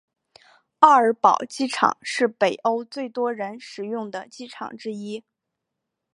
[0.79, 5.23] 奥尔堡机场是北欧最多人使用的机场之一。